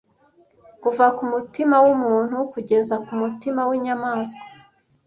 kuva 0.81 1.05
ku 1.17 1.23
mutima 1.33 1.75
w'umuntu 1.85 2.37
kugeza 2.53 2.95
ku 3.05 3.11
mutima 3.21 3.61
w'inyamaswa 3.69 4.43